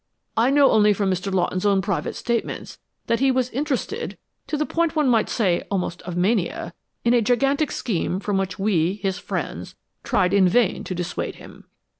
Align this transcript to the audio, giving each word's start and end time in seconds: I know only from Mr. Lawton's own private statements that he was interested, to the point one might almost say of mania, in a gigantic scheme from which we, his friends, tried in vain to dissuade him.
I 0.35 0.49
know 0.49 0.71
only 0.71 0.93
from 0.93 1.11
Mr. 1.11 1.31
Lawton's 1.31 1.63
own 1.63 1.79
private 1.79 2.15
statements 2.15 2.79
that 3.05 3.19
he 3.19 3.29
was 3.29 3.51
interested, 3.51 4.17
to 4.47 4.57
the 4.57 4.65
point 4.65 4.95
one 4.95 5.07
might 5.07 5.29
almost 5.69 6.01
say 6.01 6.05
of 6.07 6.17
mania, 6.17 6.73
in 7.05 7.13
a 7.13 7.21
gigantic 7.21 7.71
scheme 7.71 8.19
from 8.19 8.39
which 8.39 8.57
we, 8.57 8.95
his 8.95 9.19
friends, 9.19 9.75
tried 10.03 10.33
in 10.33 10.47
vain 10.49 10.83
to 10.85 10.95
dissuade 10.95 11.35
him. 11.35 11.65